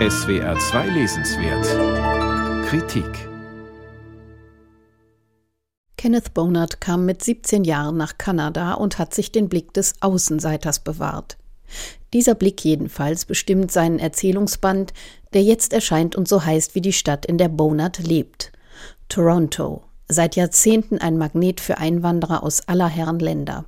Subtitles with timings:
[0.00, 3.28] SWR 2 Lesenswert Kritik
[5.96, 10.80] Kenneth Bonard kam mit 17 Jahren nach Kanada und hat sich den Blick des Außenseiters
[10.80, 11.36] bewahrt.
[12.12, 14.92] Dieser Blick jedenfalls bestimmt seinen Erzählungsband,
[15.32, 18.50] der jetzt erscheint und so heißt wie die Stadt, in der Bonard lebt.
[19.08, 23.64] Toronto, seit Jahrzehnten ein Magnet für Einwanderer aus aller Herren Länder.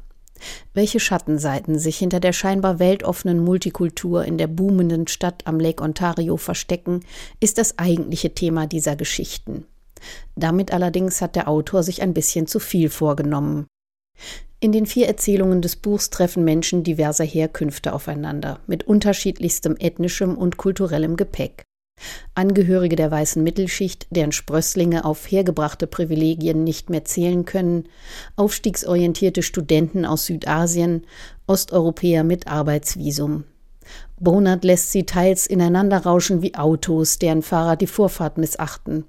[0.75, 6.37] Welche Schattenseiten sich hinter der scheinbar weltoffenen Multikultur in der boomenden Stadt am Lake Ontario
[6.37, 7.01] verstecken,
[7.41, 9.67] ist das eigentliche Thema dieser Geschichten.
[10.35, 13.67] Damit allerdings hat der Autor sich ein bisschen zu viel vorgenommen.
[14.59, 20.57] In den vier Erzählungen des Buchs treffen Menschen diverser Herkünfte aufeinander, mit unterschiedlichstem ethnischem und
[20.57, 21.66] kulturellem Gepäck.
[22.37, 27.89] Angehörige der weißen Mittelschicht, deren Sprösslinge auf hergebrachte Privilegien nicht mehr zählen können,
[28.37, 31.07] aufstiegsorientierte Studenten aus Südasien,
[31.47, 33.45] Osteuropäer mit Arbeitsvisum.
[34.21, 39.05] Bonard lässt sie teils ineinander rauschen wie Autos, deren Fahrer die Vorfahrt missachten,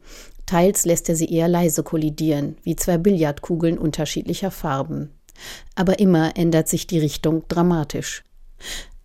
[0.45, 5.11] teils lässt er sie eher leise kollidieren, wie zwei Billardkugeln unterschiedlicher Farben.
[5.75, 8.23] Aber immer ändert sich die Richtung dramatisch.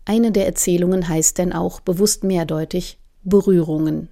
[0.04, 4.08] Eine der Erzählungen heißt denn auch bewusst mehrdeutig Berührungen.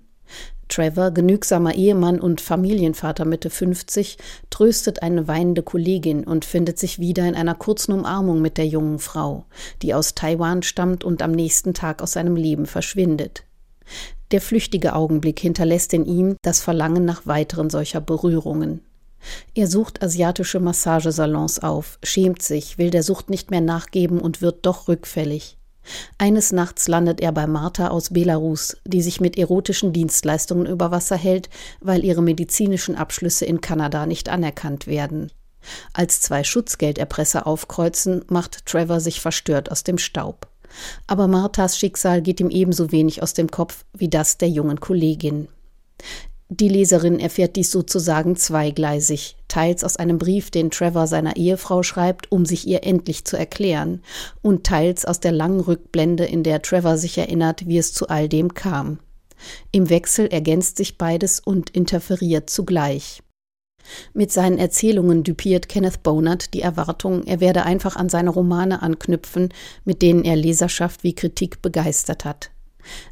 [0.69, 4.19] Trevor, genügsamer Ehemann und Familienvater Mitte 50,
[4.51, 9.01] tröstet eine weinende Kollegin und findet sich wieder in einer kurzen Umarmung mit der jungen
[9.01, 9.47] Frau,
[9.83, 13.45] die aus Taiwan stammt und am nächsten Tag aus seinem Leben verschwindet.
[14.31, 18.83] Der flüchtige Augenblick hinterlässt in ihm das Verlangen nach weiteren solcher Berührungen.
[19.55, 24.65] Er sucht asiatische Massagesalons auf, schämt sich, will der Sucht nicht mehr nachgeben und wird
[24.65, 25.59] doch rückfällig.
[26.19, 31.17] Eines Nachts landet er bei Martha aus Belarus, die sich mit erotischen Dienstleistungen über Wasser
[31.17, 31.49] hält,
[31.81, 35.31] weil ihre medizinischen Abschlüsse in Kanada nicht anerkannt werden.
[35.93, 40.49] Als zwei Schutzgelderpresser aufkreuzen, macht Trevor sich verstört aus dem Staub.
[41.07, 45.49] Aber Marthas Schicksal geht ihm ebenso wenig aus dem Kopf wie das der jungen Kollegin.
[46.53, 52.33] Die Leserin erfährt dies sozusagen zweigleisig, teils aus einem Brief, den Trevor seiner Ehefrau schreibt,
[52.33, 54.03] um sich ihr endlich zu erklären,
[54.43, 58.29] und teils aus der langen Rückblende, in der Trevor sich erinnert, wie es zu all
[58.29, 58.99] dem kam.
[59.71, 63.23] Im Wechsel ergänzt sich beides und interferiert zugleich.
[64.13, 69.51] Mit seinen Erzählungen düpiert Kenneth Bonard die Erwartung, er werde einfach an seine Romane anknüpfen,
[69.85, 72.51] mit denen er Leserschaft wie Kritik begeistert hat.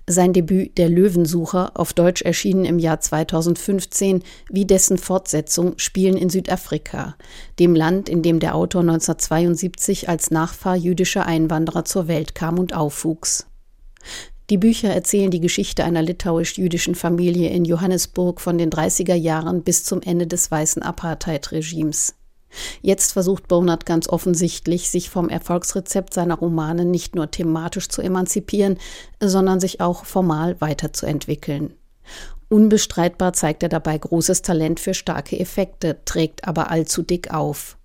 [0.06, 6.30] Sein Debüt Der Löwensucher, auf Deutsch erschienen im Jahr 2015, wie dessen Fortsetzung spielen in
[6.30, 7.16] Südafrika,
[7.58, 12.74] dem Land, in dem der Autor 1972 als Nachfahr jüdischer Einwanderer zur Welt kam und
[12.74, 13.46] aufwuchs.
[14.50, 19.84] Die Bücher erzählen die Geschichte einer litauisch-jüdischen Familie in Johannesburg von den 30er Jahren bis
[19.84, 22.14] zum Ende des weißen Apartheid-Regimes.
[22.80, 28.78] Jetzt versucht Bonard ganz offensichtlich, sich vom Erfolgsrezept seiner Romane nicht nur thematisch zu emanzipieren,
[29.20, 31.74] sondern sich auch formal weiterzuentwickeln.
[32.48, 37.76] Unbestreitbar zeigt er dabei großes Talent für starke Effekte, trägt aber allzu dick auf.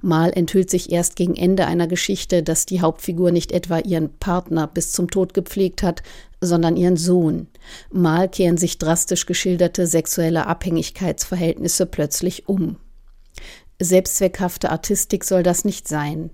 [0.00, 4.66] Mal enthüllt sich erst gegen Ende einer Geschichte, dass die Hauptfigur nicht etwa ihren Partner
[4.66, 6.02] bis zum Tod gepflegt hat,
[6.40, 7.48] sondern ihren Sohn.
[7.92, 12.76] Mal kehren sich drastisch geschilderte sexuelle Abhängigkeitsverhältnisse plötzlich um.
[13.80, 16.30] Selbstzweckhafte Artistik soll das nicht sein.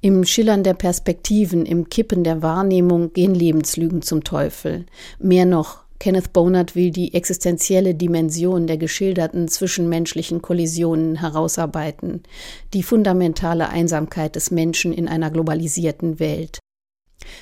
[0.00, 4.86] Im Schillern der Perspektiven, im Kippen der Wahrnehmung gehen Lebenslügen zum Teufel.
[5.18, 12.22] Mehr noch, Kenneth Bonard will die existenzielle Dimension der geschilderten zwischenmenschlichen Kollisionen herausarbeiten,
[12.72, 16.60] die fundamentale Einsamkeit des Menschen in einer globalisierten Welt.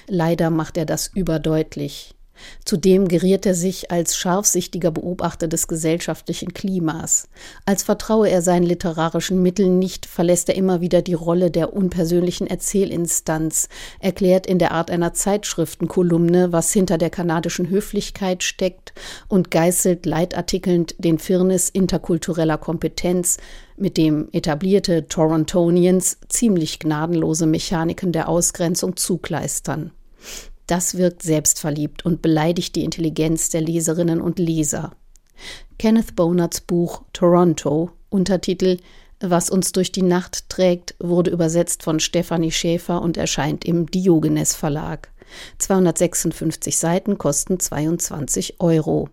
[0.08, 2.15] Leider macht er das überdeutlich.
[2.64, 7.28] Zudem geriert er sich als scharfsichtiger Beobachter des gesellschaftlichen Klimas.
[7.64, 12.46] Als vertraue er seinen literarischen Mitteln nicht, verlässt er immer wieder die Rolle der unpersönlichen
[12.46, 13.68] Erzählinstanz,
[14.00, 18.92] erklärt in der Art einer Zeitschriftenkolumne, was hinter der kanadischen Höflichkeit steckt
[19.28, 23.38] und geißelt leitartikelnd den Firnis interkultureller Kompetenz,
[23.76, 29.92] mit dem etablierte Torontonians ziemlich gnadenlose Mechaniken der Ausgrenzung zukleistern.
[30.66, 34.92] Das wirkt selbstverliebt und beleidigt die Intelligenz der Leserinnen und Leser.
[35.78, 38.78] Kenneth Bonards Buch Toronto, Untertitel
[39.20, 44.54] Was uns durch die Nacht trägt, wurde übersetzt von Stefanie Schäfer und erscheint im Diogenes
[44.54, 45.10] Verlag.
[45.58, 49.04] 256 Seiten kosten 22 Euro.